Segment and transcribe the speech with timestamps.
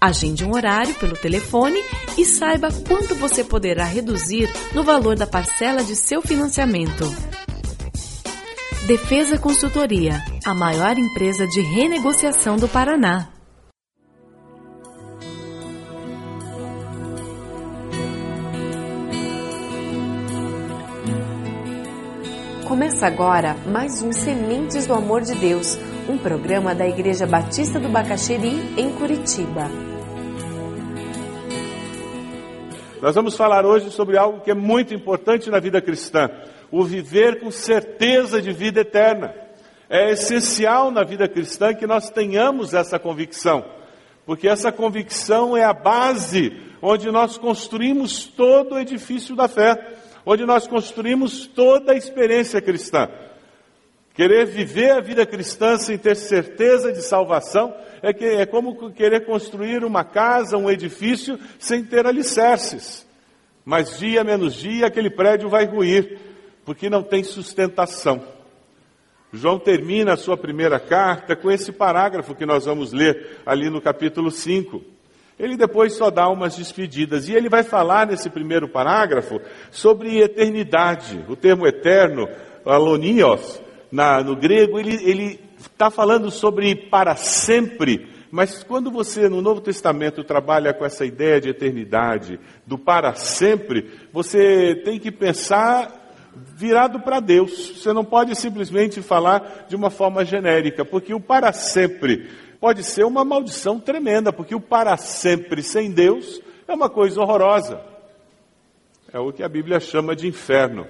[0.00, 1.82] Agende um horário pelo telefone
[2.18, 7.04] e saiba quanto você poderá reduzir no valor da parcela de seu financiamento.
[8.86, 13.30] Defesa Consultoria, a maior empresa de renegociação do Paraná.
[22.66, 25.78] Começa agora mais um Sementes do Amor de Deus,
[26.08, 29.68] um programa da Igreja Batista do Bacaxeri, em Curitiba.
[33.02, 36.30] Nós vamos falar hoje sobre algo que é muito importante na vida cristã:
[36.70, 39.34] o viver com certeza de vida eterna.
[39.88, 43.64] É essencial na vida cristã que nós tenhamos essa convicção,
[44.24, 46.52] porque essa convicção é a base
[46.82, 49.76] onde nós construímos todo o edifício da fé,
[50.24, 53.08] onde nós construímos toda a experiência cristã.
[54.16, 59.26] Querer viver a vida cristã sem ter certeza de salvação é, que, é como querer
[59.26, 63.06] construir uma casa, um edifício, sem ter alicerces.
[63.62, 66.18] Mas dia menos dia aquele prédio vai ruir,
[66.64, 68.24] porque não tem sustentação.
[69.30, 73.82] João termina a sua primeira carta com esse parágrafo que nós vamos ler ali no
[73.82, 74.82] capítulo 5.
[75.38, 79.38] Ele depois só dá umas despedidas, e ele vai falar nesse primeiro parágrafo
[79.70, 81.22] sobre eternidade.
[81.28, 82.26] O termo eterno,
[82.64, 83.60] alonios,
[83.90, 90.24] na, no grego, ele está falando sobre para sempre, mas quando você no Novo Testamento
[90.24, 96.04] trabalha com essa ideia de eternidade, do para sempre, você tem que pensar
[96.34, 97.80] virado para Deus.
[97.80, 102.28] Você não pode simplesmente falar de uma forma genérica, porque o para sempre
[102.60, 107.80] pode ser uma maldição tremenda, porque o para sempre sem Deus é uma coisa horrorosa.
[109.12, 110.86] É o que a Bíblia chama de inferno.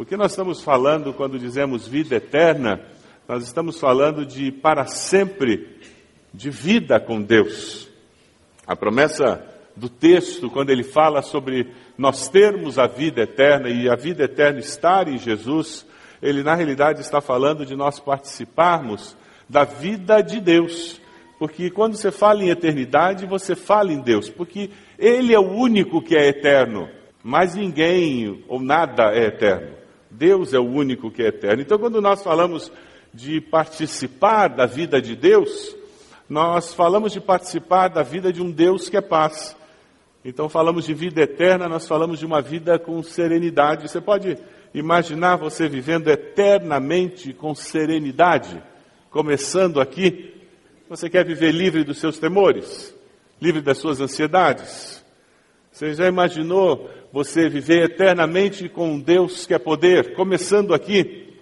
[0.00, 2.80] O que nós estamos falando quando dizemos vida eterna,
[3.28, 5.76] nós estamos falando de para sempre,
[6.32, 7.86] de vida com Deus.
[8.66, 9.44] A promessa
[9.76, 14.58] do texto, quando ele fala sobre nós termos a vida eterna e a vida eterna
[14.58, 15.86] estar em Jesus,
[16.22, 19.14] ele na realidade está falando de nós participarmos
[19.46, 20.98] da vida de Deus.
[21.38, 26.00] Porque quando você fala em eternidade, você fala em Deus, porque Ele é o único
[26.00, 26.88] que é eterno,
[27.22, 29.79] mas ninguém ou nada é eterno.
[30.10, 31.62] Deus é o único que é eterno.
[31.62, 32.70] Então, quando nós falamos
[33.12, 35.76] de participar da vida de Deus,
[36.28, 39.56] nós falamos de participar da vida de um Deus que é paz.
[40.24, 43.88] Então, falamos de vida eterna, nós falamos de uma vida com serenidade.
[43.88, 44.36] Você pode
[44.74, 48.62] imaginar você vivendo eternamente com serenidade?
[49.10, 50.34] Começando aqui,
[50.88, 52.94] você quer viver livre dos seus temores,
[53.40, 54.99] livre das suas ansiedades?
[55.80, 61.32] Você já imaginou você viver eternamente com um Deus que é poder, começando aqui,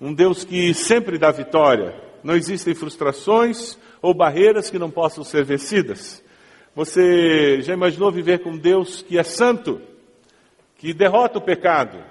[0.00, 1.94] um Deus que sempre dá vitória.
[2.24, 6.24] Não existem frustrações ou barreiras que não possam ser vencidas.
[6.74, 9.82] Você já imaginou viver com um Deus que é santo,
[10.78, 12.02] que derrota o pecado,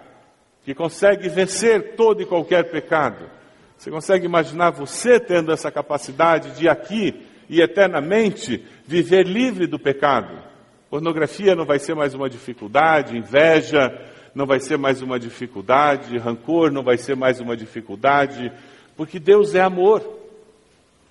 [0.64, 3.28] que consegue vencer todo e qualquer pecado?
[3.76, 10.51] Você consegue imaginar você tendo essa capacidade de aqui e eternamente viver livre do pecado?
[10.92, 13.98] Pornografia não vai ser mais uma dificuldade, inveja
[14.36, 18.52] não vai ser mais uma dificuldade, rancor não vai ser mais uma dificuldade,
[18.98, 20.04] porque Deus é amor.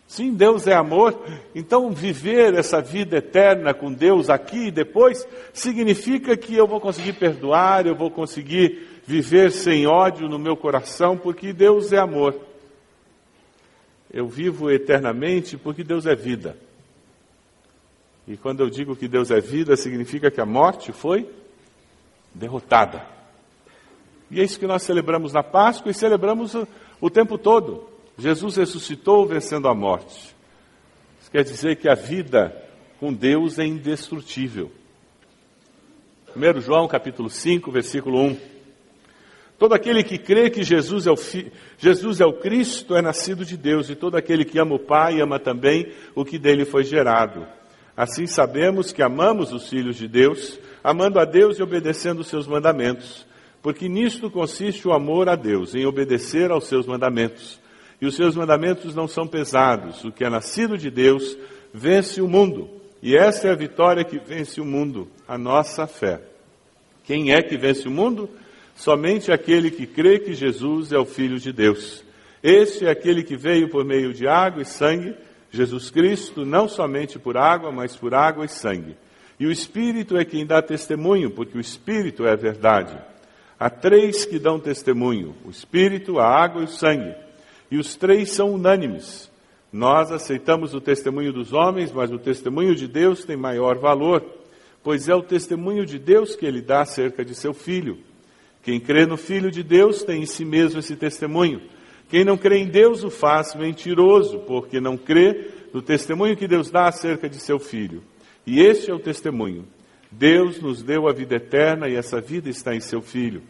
[0.06, 1.18] Sim, Deus é amor,
[1.54, 7.14] então viver essa vida eterna com Deus aqui e depois significa que eu vou conseguir
[7.14, 12.38] perdoar, eu vou conseguir viver sem ódio no meu coração, porque Deus é amor.
[14.12, 16.54] Eu vivo eternamente porque Deus é vida.
[18.26, 21.28] E quando eu digo que Deus é vida, significa que a morte foi
[22.34, 23.04] derrotada.
[24.30, 26.66] E é isso que nós celebramos na Páscoa e celebramos o,
[27.00, 27.88] o tempo todo.
[28.16, 30.34] Jesus ressuscitou vencendo a morte.
[31.20, 32.54] Isso quer dizer que a vida
[33.00, 34.70] com Deus é indestrutível.
[36.36, 38.36] 1 João capítulo 5, versículo 1.
[39.58, 41.52] Todo aquele que crê que Jesus é, o fi...
[41.76, 45.20] Jesus é o Cristo é nascido de Deus, e todo aquele que ama o Pai
[45.20, 47.46] ama também o que dele foi gerado.
[47.96, 52.46] Assim sabemos que amamos os filhos de Deus, amando a Deus e obedecendo os seus
[52.46, 53.26] mandamentos.
[53.62, 57.60] Porque nisto consiste o amor a Deus, em obedecer aos seus mandamentos
[58.00, 60.04] e os seus mandamentos não são pesados.
[60.04, 61.36] O que é nascido de Deus
[61.72, 62.68] vence o mundo.
[63.02, 66.20] E essa é a vitória que vence o mundo, a nossa fé.
[67.04, 68.28] Quem é que vence o mundo?
[68.74, 72.02] Somente aquele que crê que Jesus é o Filho de Deus.
[72.42, 75.14] Este é aquele que veio por meio de água e sangue,
[75.50, 78.96] Jesus Cristo, não somente por água, mas por água e sangue.
[79.38, 82.96] E o Espírito é quem dá testemunho, porque o Espírito é a verdade.
[83.58, 87.14] Há três que dão testemunho: o Espírito, a água e o sangue.
[87.70, 89.30] E os três são unânimes.
[89.72, 94.24] Nós aceitamos o testemunho dos homens, mas o testemunho de Deus tem maior valor,
[94.82, 97.98] pois é o testemunho de Deus que ele dá acerca de seu filho.
[98.62, 101.62] Quem crê no Filho de Deus tem em si mesmo esse testemunho.
[102.10, 106.70] Quem não crê em Deus o faz mentiroso, porque não crê no testemunho que Deus
[106.70, 108.02] dá acerca de seu filho.
[108.46, 109.66] E este é o testemunho.
[110.10, 113.42] Deus nos deu a vida eterna e essa vida está em seu filho.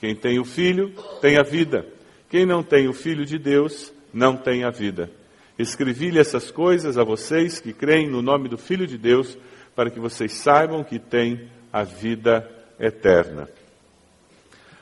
[0.00, 1.86] Quem tem o filho tem a vida.
[2.28, 5.10] Quem não tem o Filho de Deus não tem a vida.
[5.58, 9.36] Escrevi-lhe essas coisas a vocês que creem no nome do Filho de Deus,
[9.74, 13.48] para que vocês saibam que têm a vida eterna.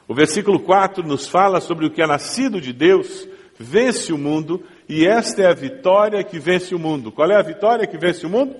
[0.08, 3.26] O versículo 4 nos fala sobre o que é nascido de Deus,
[3.58, 7.10] vence o mundo, e esta é a vitória que vence o mundo.
[7.10, 8.54] Qual é a vitória que vence o mundo?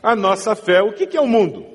[0.00, 0.80] A nossa fé.
[0.80, 1.66] O que é o mundo?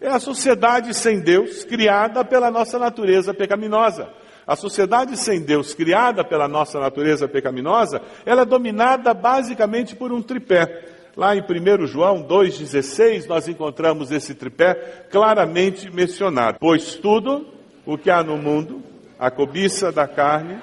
[0.00, 4.10] É a sociedade sem Deus, criada pela nossa natureza pecaminosa.
[4.46, 10.20] A sociedade sem Deus, criada pela nossa natureza pecaminosa, ela é dominada basicamente por um
[10.20, 10.84] tripé.
[11.16, 16.58] Lá em 1 João 2,16, nós encontramos esse tripé claramente mencionado.
[16.60, 17.55] Pois tudo
[17.86, 18.82] o que há no mundo,
[19.18, 20.58] a cobiça da carne,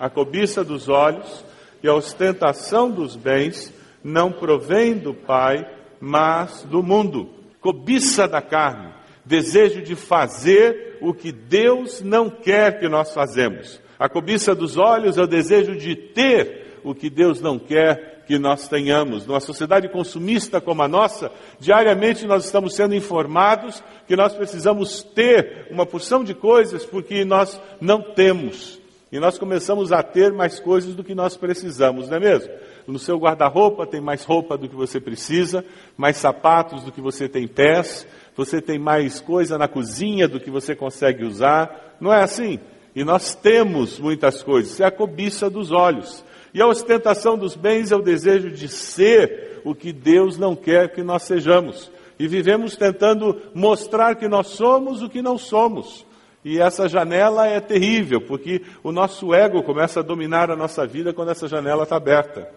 [0.00, 1.44] a cobiça dos olhos
[1.82, 3.72] e a ostentação dos bens,
[4.02, 5.64] não provém do Pai,
[6.00, 7.28] mas do mundo.
[7.60, 8.92] Cobiça da carne,
[9.24, 13.80] desejo de fazer o que Deus não quer que nós fazemos.
[13.98, 18.38] A cobiça dos olhos é o desejo de ter o que Deus não quer que
[18.38, 19.26] nós tenhamos.
[19.26, 25.66] Numa sociedade consumista como a nossa, diariamente nós estamos sendo informados que nós precisamos ter
[25.70, 28.80] uma porção de coisas porque nós não temos.
[29.10, 32.50] E nós começamos a ter mais coisas do que nós precisamos, não é mesmo?
[32.86, 35.64] No seu guarda-roupa tem mais roupa do que você precisa,
[35.96, 40.50] mais sapatos do que você tem pés, você tem mais coisa na cozinha do que
[40.50, 41.96] você consegue usar.
[42.00, 42.58] Não é assim?
[42.94, 44.80] E nós temos muitas coisas.
[44.80, 46.24] É a cobiça dos olhos.
[46.52, 50.92] E a ostentação dos bens é o desejo de ser o que Deus não quer
[50.92, 51.90] que nós sejamos.
[52.18, 56.04] E vivemos tentando mostrar que nós somos o que não somos.
[56.44, 61.12] E essa janela é terrível, porque o nosso ego começa a dominar a nossa vida
[61.12, 62.48] quando essa janela está aberta.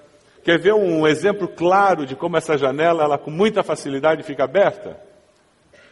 [0.44, 5.00] Quer ver um exemplo claro de como essa janela, ela com muita facilidade fica aberta?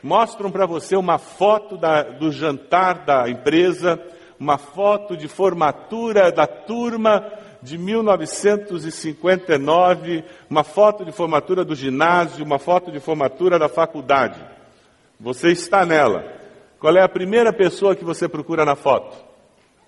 [0.04, 3.98] mostram para você uma foto da, do jantar da empresa,
[4.38, 7.26] uma foto de formatura da turma
[7.64, 14.38] de 1959, uma foto de formatura do ginásio, uma foto de formatura da faculdade.
[15.18, 16.26] Você está nela.
[16.78, 19.16] Qual é a primeira pessoa que você procura na foto?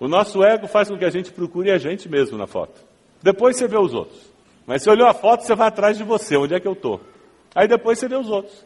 [0.00, 2.80] O nosso ego faz com que a gente procure a gente mesmo na foto.
[3.22, 4.34] Depois você vê os outros.
[4.66, 7.02] Mas se olhou a foto, você vai atrás de você, onde é que eu estou?
[7.54, 8.64] Aí depois você vê os outros.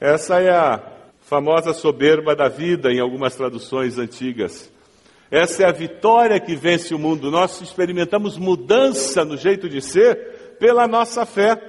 [0.00, 0.82] Essa é a
[1.20, 4.72] famosa soberba da vida em algumas traduções antigas.
[5.30, 7.30] Essa é a vitória que vence o mundo.
[7.30, 11.60] Nós experimentamos mudança no jeito de ser pela nossa fé.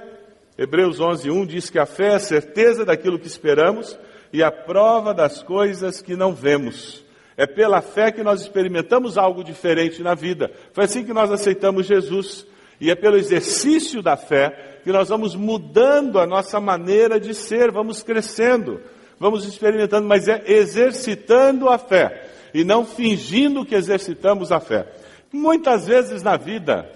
[0.56, 3.98] Hebreus 11:1 diz que a fé é a certeza daquilo que esperamos
[4.32, 7.04] e a prova das coisas que não vemos.
[7.36, 10.50] É pela fé que nós experimentamos algo diferente na vida.
[10.72, 12.46] Foi assim que nós aceitamos Jesus.
[12.80, 17.72] E é pelo exercício da fé que nós vamos mudando a nossa maneira de ser,
[17.72, 18.80] vamos crescendo,
[19.18, 24.86] vamos experimentando, mas é exercitando a fé e não fingindo que exercitamos a fé.
[25.32, 26.90] Muitas vezes na vida,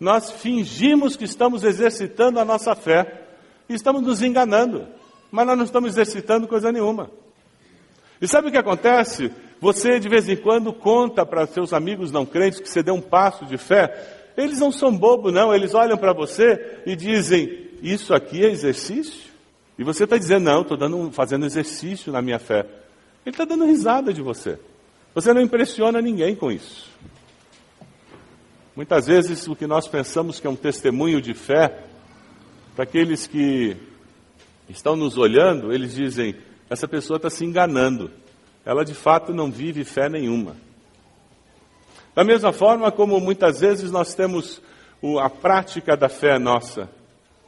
[0.00, 3.24] nós fingimos que estamos exercitando a nossa fé
[3.68, 4.86] e estamos nos enganando,
[5.30, 7.10] mas nós não estamos exercitando coisa nenhuma.
[8.20, 9.30] E sabe o que acontece?
[9.60, 13.00] Você de vez em quando conta para seus amigos não crentes que você deu um
[13.00, 14.32] passo de fé.
[14.36, 15.54] Eles não são bobos, não.
[15.54, 19.28] Eles olham para você e dizem: Isso aqui é exercício?
[19.78, 20.78] E você está dizendo: Não, estou
[21.12, 22.66] fazendo exercício na minha fé.
[23.26, 24.58] Ele está dando risada de você.
[25.18, 26.88] Você não impressiona ninguém com isso.
[28.76, 31.86] Muitas vezes o que nós pensamos que é um testemunho de fé,
[32.76, 33.76] para aqueles que
[34.68, 36.36] estão nos olhando, eles dizem:
[36.70, 38.12] essa pessoa está se enganando.
[38.64, 40.54] Ela de fato não vive fé nenhuma.
[42.14, 44.62] Da mesma forma como muitas vezes nós temos
[45.20, 46.88] a prática da fé nossa,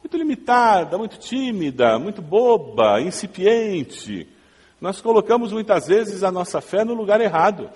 [0.03, 4.27] muito limitada, muito tímida, muito boba, incipiente.
[4.81, 7.71] Nós colocamos muitas vezes a nossa fé no lugar errado.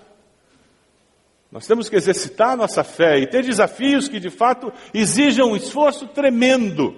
[1.53, 5.57] Nós temos que exercitar a nossa fé e ter desafios que de fato exijam um
[5.57, 6.97] esforço tremendo.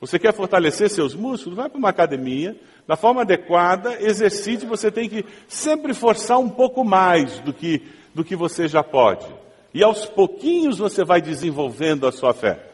[0.00, 1.56] Você quer fortalecer seus músculos?
[1.56, 6.84] Vai para uma academia, da forma adequada, exercite, você tem que sempre forçar um pouco
[6.84, 7.82] mais do que,
[8.14, 9.26] do que você já pode.
[9.72, 12.73] E aos pouquinhos você vai desenvolvendo a sua fé.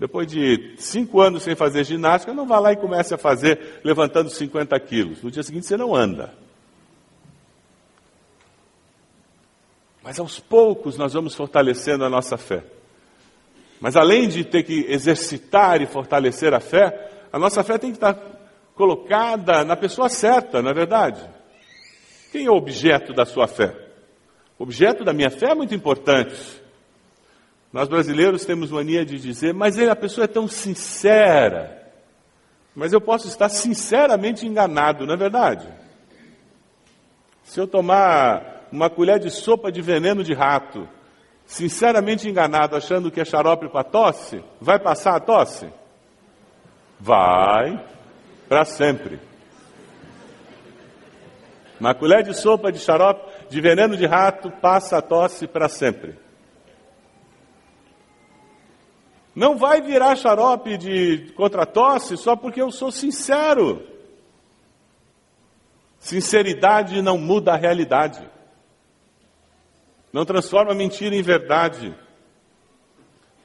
[0.00, 4.30] Depois de cinco anos sem fazer ginástica, não vá lá e comece a fazer levantando
[4.30, 5.22] 50 quilos.
[5.22, 6.32] No dia seguinte você não anda.
[10.02, 12.64] Mas aos poucos nós vamos fortalecendo a nossa fé.
[13.78, 17.98] Mas além de ter que exercitar e fortalecer a fé, a nossa fé tem que
[17.98, 18.18] estar
[18.74, 21.20] colocada na pessoa certa, não é verdade?
[22.32, 23.76] Quem é o objeto da sua fé?
[24.58, 26.59] O objeto da minha fé é muito importante.
[27.72, 31.80] Nós brasileiros temos mania de dizer, mas a pessoa é tão sincera.
[32.74, 35.68] Mas eu posso estar sinceramente enganado, não é verdade?
[37.44, 40.88] Se eu tomar uma colher de sopa de veneno de rato,
[41.46, 45.68] sinceramente enganado, achando que é xarope para tosse, vai passar a tosse?
[46.98, 47.84] Vai,
[48.48, 49.20] para sempre.
[51.78, 56.16] Uma colher de sopa de xarope de veneno de rato passa a tosse para sempre.
[59.34, 63.86] Não vai virar xarope de contra tosse só porque eu sou sincero.
[65.98, 68.28] Sinceridade não muda a realidade.
[70.12, 71.94] Não transforma mentira em verdade.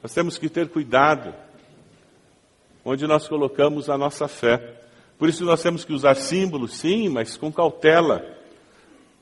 [0.02, 1.34] Nós temos que ter cuidado
[2.84, 4.80] onde nós colocamos a nossa fé.
[5.18, 8.24] Por isso nós temos que usar símbolos, sim, mas com cautela.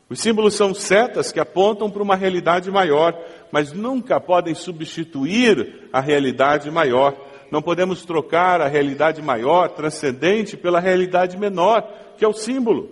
[0.08, 3.18] Os símbolos são setas que apontam para uma realidade maior,
[3.54, 7.16] mas nunca podem substituir a realidade maior.
[7.52, 12.90] Não podemos trocar a realidade maior, transcendente, pela realidade menor, que é o símbolo.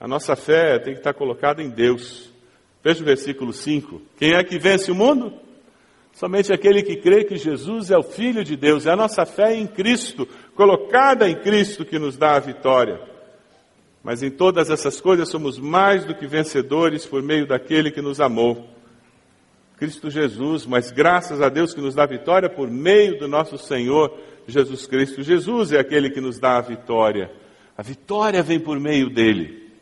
[0.00, 2.32] A nossa fé tem que estar colocada em Deus.
[2.82, 4.00] Veja o versículo 5.
[4.16, 5.34] Quem é que vence o mundo?
[6.14, 8.86] Somente aquele que crê que Jesus é o Filho de Deus.
[8.86, 12.98] É a nossa fé em Cristo, colocada em Cristo, que nos dá a vitória.
[14.02, 18.18] Mas em todas essas coisas somos mais do que vencedores por meio daquele que nos
[18.18, 18.80] amou.
[19.82, 24.16] Cristo Jesus, mas graças a Deus que nos dá vitória por meio do nosso Senhor
[24.46, 25.24] Jesus Cristo.
[25.24, 27.32] Jesus é aquele que nos dá a vitória.
[27.76, 29.72] A vitória vem por meio dele.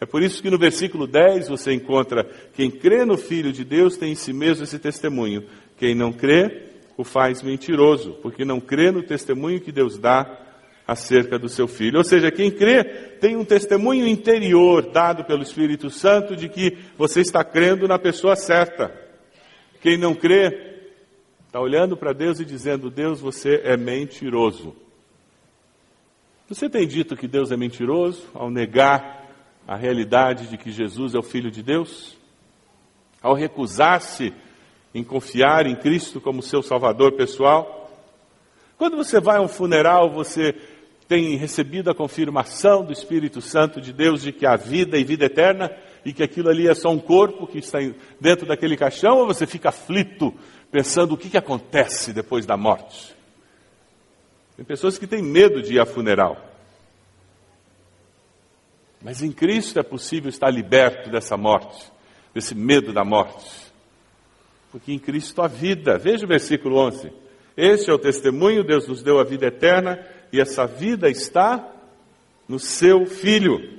[0.00, 3.98] É por isso que no versículo 10 você encontra: quem crê no Filho de Deus
[3.98, 5.44] tem em si mesmo esse testemunho.
[5.76, 6.62] Quem não crê,
[6.96, 10.38] o faz mentiroso, porque não crê no testemunho que Deus dá
[10.86, 11.98] acerca do seu filho.
[11.98, 12.82] Ou seja, quem crê
[13.20, 18.34] tem um testemunho interior dado pelo Espírito Santo de que você está crendo na pessoa
[18.34, 19.09] certa.
[19.80, 20.78] Quem não crê
[21.46, 24.76] está olhando para Deus e dizendo: Deus, você é mentiroso.
[26.48, 29.28] Você tem dito que Deus é mentiroso ao negar
[29.66, 32.16] a realidade de que Jesus é o Filho de Deus?
[33.22, 34.34] Ao recusar-se
[34.92, 37.88] em confiar em Cristo como seu Salvador pessoal?
[38.76, 40.54] Quando você vai a um funeral, você
[41.10, 45.24] tem recebido a confirmação do Espírito Santo de Deus de que há vida e vida
[45.24, 45.68] eterna
[46.04, 47.80] e que aquilo ali é só um corpo que está
[48.20, 50.32] dentro daquele caixão, ou você fica aflito
[50.70, 53.12] pensando o que, que acontece depois da morte?
[54.56, 56.48] Tem pessoas que têm medo de ir a funeral.
[59.02, 61.90] Mas em Cristo é possível estar liberto dessa morte,
[62.32, 63.50] desse medo da morte.
[64.70, 65.98] Porque em Cristo há vida.
[65.98, 67.10] Veja o versículo 11.
[67.56, 69.98] Este é o testemunho, Deus nos deu a vida eterna
[70.32, 71.66] e essa vida está
[72.48, 73.78] no seu Filho.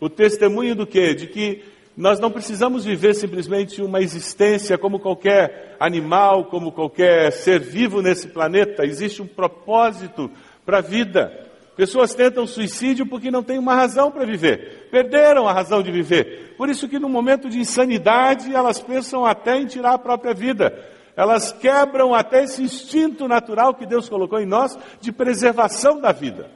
[0.00, 1.14] O testemunho do quê?
[1.14, 1.62] De que
[1.96, 8.28] nós não precisamos viver simplesmente uma existência como qualquer animal, como qualquer ser vivo nesse
[8.28, 8.84] planeta.
[8.84, 10.30] Existe um propósito
[10.66, 11.32] para a vida.
[11.76, 14.88] Pessoas tentam suicídio porque não têm uma razão para viver.
[14.90, 16.54] Perderam a razão de viver.
[16.56, 20.76] Por isso que no momento de insanidade elas pensam até em tirar a própria vida.
[21.16, 26.50] Elas quebram até esse instinto natural que Deus colocou em nós de preservação da vida.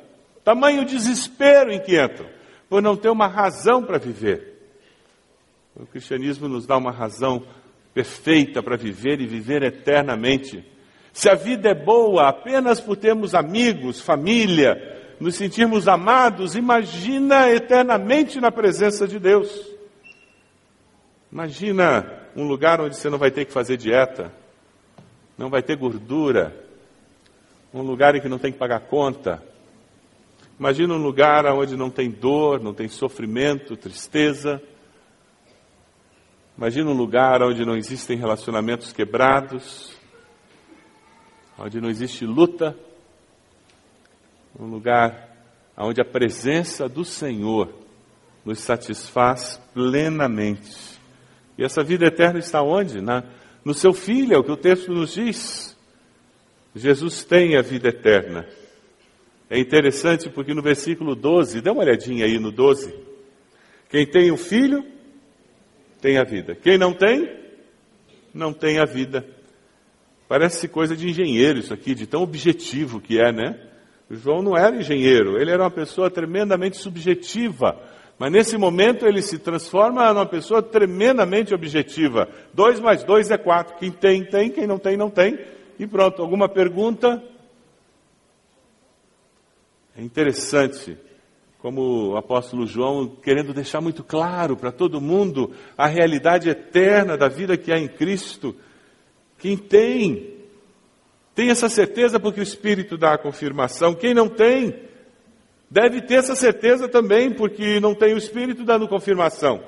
[0.45, 2.27] Tamanho desespero em que entram,
[2.69, 4.59] por não ter uma razão para viver.
[5.77, 7.45] O cristianismo nos dá uma razão
[7.95, 10.65] perfeita para viver e viver eternamente.
[11.13, 18.41] Se a vida é boa apenas por termos amigos, família, nos sentirmos amados, imagina eternamente
[18.41, 19.69] na presença de Deus.
[21.31, 24.33] Imagina um lugar onde você não vai ter que fazer dieta,
[25.39, 26.55] não vai ter gordura,
[27.73, 29.41] um lugar em que não tem que pagar conta.
[30.59, 34.61] Imagina um lugar onde não tem dor, não tem sofrimento, tristeza.
[36.57, 39.97] Imagina um lugar onde não existem relacionamentos quebrados,
[41.57, 42.77] onde não existe luta,
[44.59, 45.29] um lugar
[45.77, 47.73] onde a presença do Senhor
[48.45, 50.99] nos satisfaz plenamente.
[51.57, 53.01] E essa vida eterna está onde?
[53.01, 53.23] Na,
[53.69, 55.77] no seu Filho, é o que o texto nos diz.
[56.75, 58.49] Jesus tem a vida eterna.
[59.51, 62.95] É interessante porque no versículo 12, dá uma olhadinha aí no 12.
[63.91, 64.83] Quem tem o Filho,
[66.01, 66.55] tem a vida.
[66.55, 67.31] Quem não tem,
[68.33, 69.29] não tem a vida.
[70.27, 73.61] Parece coisa de engenheiro isso aqui, de tão objetivo que é, né?
[74.09, 77.79] O João não era engenheiro, ele era uma pessoa tremendamente subjetiva.
[78.19, 82.29] Mas nesse momento ele se transforma numa pessoa tremendamente objetiva.
[82.53, 83.77] Dois mais dois é quatro.
[83.77, 84.51] Quem tem, tem.
[84.51, 85.39] Quem não tem, não tem.
[85.79, 86.21] E pronto.
[86.21, 87.23] Alguma pergunta?
[89.97, 90.99] É interessante
[91.59, 97.29] como o apóstolo João querendo deixar muito claro para todo mundo a realidade eterna da
[97.29, 98.55] vida que há em Cristo.
[99.39, 100.35] Quem tem,
[101.35, 103.95] tem essa certeza porque o Espírito dá a confirmação.
[103.95, 104.88] Quem não tem,
[105.71, 109.63] deve ter essa certeza também, porque não tem o Espírito dando confirmação.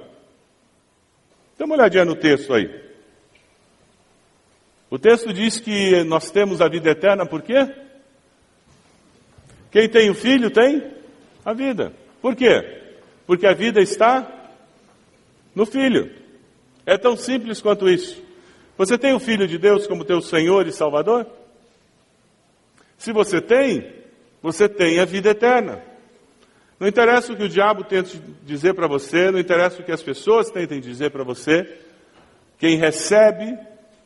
[1.59, 2.69] Dá uma olhadinha no texto aí.
[4.91, 7.71] O texto diz que nós temos a vida eterna por quê?
[9.71, 10.91] Quem tem o filho tem
[11.45, 11.93] a vida.
[12.21, 12.83] Por quê?
[13.27, 14.51] Porque a vida está
[15.55, 16.11] no filho.
[16.85, 18.21] É tão simples quanto isso.
[18.77, 21.27] Você tem o filho de Deus como teu Senhor e Salvador?
[22.99, 23.93] Se você tem,
[24.43, 25.90] você tem a vida eterna.
[26.81, 30.03] Não interessa o que o diabo tente dizer para você, não interessa o que as
[30.03, 31.79] pessoas tentem dizer para você.
[32.59, 33.59] Quem recebe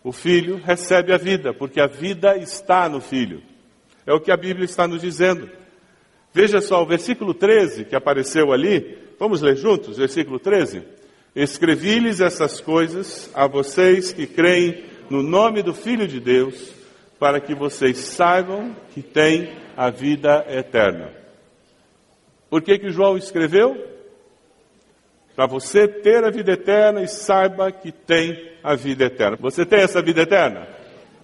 [0.03, 3.41] o filho recebe a vida, porque a vida está no filho.
[4.05, 5.49] É o que a Bíblia está nos dizendo.
[6.33, 8.99] Veja só o versículo 13 que apareceu ali.
[9.21, 10.83] Vamos ler juntos, versículo 13.
[11.35, 16.73] Escrevi-lhes essas coisas a vocês que creem no nome do Filho de Deus,
[17.21, 21.24] para que vocês saibam que têm a vida eterna.
[22.55, 23.85] Por que, que João escreveu?
[25.35, 29.37] Para você ter a vida eterna e saiba que tem a vida eterna.
[29.41, 30.69] Você tem essa vida eterna?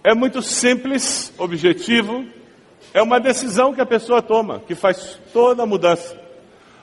[0.03, 2.25] É muito simples, objetivo,
[2.93, 6.19] é uma decisão que a pessoa toma, que faz toda a mudança.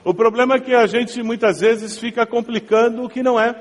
[0.03, 3.53] O problema é que a gente muitas vezes fica complicando o que não é.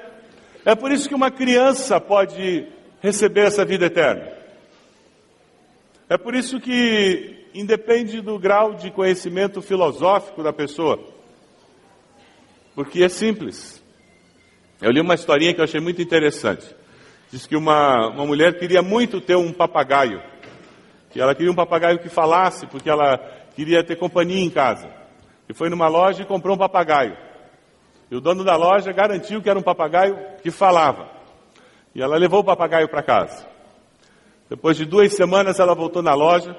[0.65, 2.67] É por isso que uma criança pode
[3.03, 4.27] receber essa vida eterna.
[6.09, 10.99] É por isso que independe do grau de conhecimento filosófico da pessoa.
[12.75, 13.83] Porque é simples.
[14.81, 16.75] Eu li uma historinha que eu achei muito interessante.
[17.31, 20.23] Diz que uma, uma mulher queria muito ter um papagaio.
[21.11, 23.19] Que ela queria um papagaio que falasse, porque ela
[23.57, 24.89] queria ter companhia em casa.
[25.49, 27.17] E foi numa loja e comprou um papagaio.
[28.11, 31.11] E o dono da loja garantiu que era um papagaio que falava.
[31.95, 33.47] E ela levou o papagaio para casa.
[34.49, 36.57] Depois de duas semanas, ela voltou na loja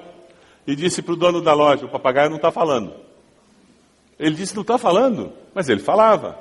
[0.66, 2.92] e disse para o dono da loja: O papagaio não está falando.
[4.18, 6.38] Ele disse: Não está falando, mas ele falava.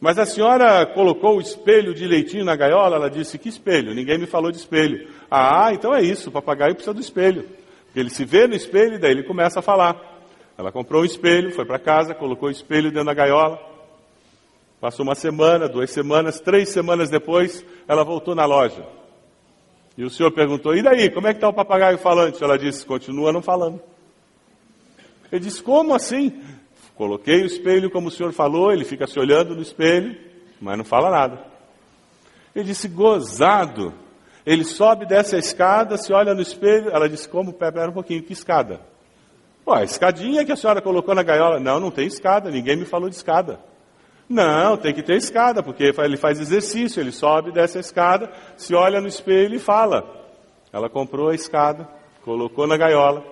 [0.00, 2.96] Mas a senhora colocou o espelho de leitinho na gaiola?
[2.96, 3.94] Ela disse: Que espelho?
[3.94, 5.08] Ninguém me falou de espelho.
[5.30, 7.48] Ah, então é isso, o papagaio precisa do espelho.
[7.94, 10.12] Ele se vê no espelho e daí ele começa a falar.
[10.58, 13.58] Ela comprou um espelho, foi para casa, colocou o espelho dentro da gaiola.
[14.80, 18.84] Passou uma semana, duas semanas, três semanas depois, ela voltou na loja.
[19.96, 22.42] E o senhor perguntou: E daí, como é que está o papagaio falante?
[22.42, 23.80] Ela disse: Continua não falando.
[25.30, 26.42] Ele disse: Como assim?
[26.94, 30.16] Coloquei o espelho como o senhor falou, ele fica se olhando no espelho,
[30.60, 31.44] mas não fala nada.
[32.54, 33.92] Ele disse: Gozado.
[34.46, 36.90] Ele sobe, desce a escada, se olha no espelho.
[36.90, 37.52] Ela disse: Como?
[37.52, 38.80] Pera um pouquinho, que escada?
[39.64, 41.58] Pô, a escadinha que a senhora colocou na gaiola.
[41.58, 43.60] Não, não tem escada, ninguém me falou de escada.
[44.28, 48.74] Não, tem que ter escada, porque ele faz exercício, ele sobe, desce a escada, se
[48.74, 50.04] olha no espelho e fala.
[50.72, 51.88] Ela comprou a escada,
[52.22, 53.24] colocou na gaiola.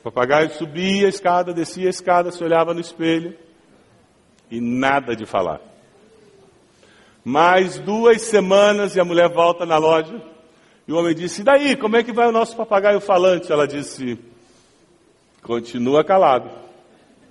[0.00, 3.36] O papagaio subia a escada, descia a escada, se olhava no espelho
[4.50, 5.60] e nada de falar.
[7.24, 10.22] Mais duas semanas e a mulher volta na loja
[10.86, 13.50] E o homem disse: E daí, como é que vai o nosso papagaio falante?
[13.50, 14.18] Ela disse:
[15.42, 16.50] Continua calado.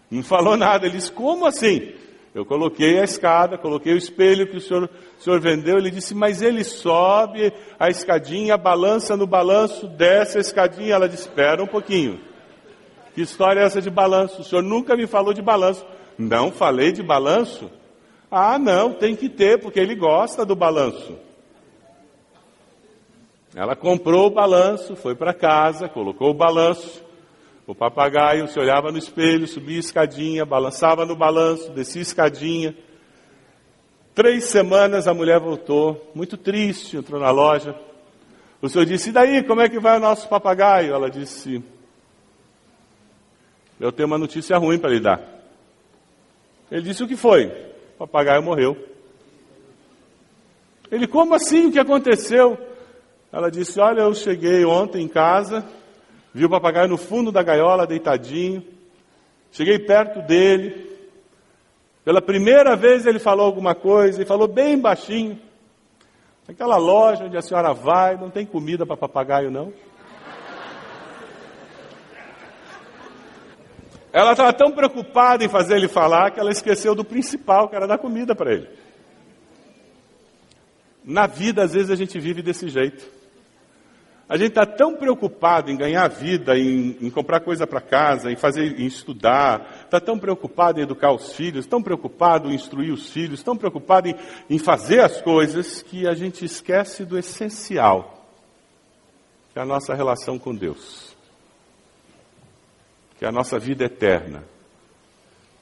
[0.09, 0.87] Não falou nada.
[0.87, 1.93] Ele disse: Como assim?
[2.33, 5.77] Eu coloquei a escada, coloquei o espelho que o senhor, o senhor vendeu.
[5.77, 10.95] Ele disse: Mas ele sobe a escadinha, balança no balanço, desce a escadinha.
[10.95, 12.19] Ela disse: Espera um pouquinho.
[13.13, 14.41] Que história é essa de balanço?
[14.41, 15.85] O senhor nunca me falou de balanço.
[16.17, 17.69] Não falei de balanço?
[18.31, 21.15] Ah, não, tem que ter, porque ele gosta do balanço.
[23.55, 27.03] Ela comprou o balanço, foi para casa, colocou o balanço.
[27.65, 32.75] O papagaio se olhava no espelho, subia escadinha, balançava no balanço, descia escadinha.
[34.13, 37.75] Três semanas a mulher voltou, muito triste, entrou na loja.
[38.61, 40.93] O senhor disse: E daí, como é que vai o nosso papagaio?
[40.93, 41.63] Ela disse:
[43.79, 45.21] Eu tenho uma notícia ruim para lhe dar.
[46.69, 47.45] Ele disse: O que foi?
[47.95, 48.77] O papagaio morreu.
[50.91, 51.67] Ele: Como assim?
[51.67, 52.57] O que aconteceu?
[53.31, 55.65] Ela disse: Olha, eu cheguei ontem em casa,
[56.33, 58.63] vi o papagaio no fundo da gaiola, deitadinho.
[59.51, 60.91] Cheguei perto dele.
[62.03, 65.39] Pela primeira vez ele falou alguma coisa e falou bem baixinho.
[66.47, 69.71] Aquela loja onde a senhora vai, não tem comida para papagaio, não.
[74.11, 77.87] Ela estava tão preocupada em fazer ele falar que ela esqueceu do principal, que era
[77.87, 78.69] dar comida para ele.
[81.03, 83.03] Na vida, às vezes, a gente vive desse jeito.
[84.27, 88.37] A gente está tão preocupado em ganhar vida, em, em comprar coisa para casa, em
[88.37, 93.09] fazer, em estudar, está tão preocupado em educar os filhos, tão preocupado em instruir os
[93.09, 94.15] filhos, tão preocupado em,
[94.49, 98.25] em fazer as coisas que a gente esquece do essencial,
[99.51, 101.13] que é a nossa relação com Deus,
[103.19, 104.45] que é a nossa vida eterna,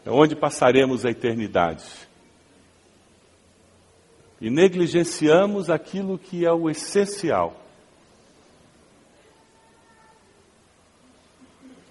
[0.05, 1.85] é onde passaremos a eternidade.
[4.39, 7.60] E negligenciamos aquilo que é o essencial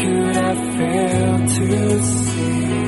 [0.00, 2.87] could I fail to see